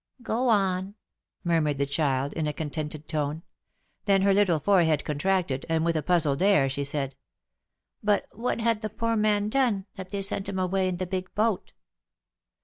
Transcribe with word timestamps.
^^Go 0.23 0.49
on," 0.49 0.95
murmured 1.43 1.77
the 1.77 1.85
child, 1.85 2.33
in 2.33 2.47
a 2.47 2.53
contented 2.53 3.07
tone; 3.07 3.43
then 4.05 4.23
her 4.23 4.33
little 4.33 4.59
forehead 4.59 5.05
contracted, 5.05 5.63
and 5.69 5.85
with 5.85 5.95
a 5.95 6.01
puzzled 6.01 6.41
air 6.41 6.67
she 6.71 6.83
said: 6.83 7.13
'^But 8.03 8.23
what 8.31 8.59
had 8.61 8.81
the 8.81 8.89
poor 8.89 9.15
man 9.15 9.47
done, 9.49 9.85
that 9.97 10.09
they 10.09 10.23
sent 10.23 10.49
him 10.49 10.57
away 10.57 10.87
in 10.87 10.97
the 10.97 11.05
big 11.05 11.31
boat?" 11.35 11.73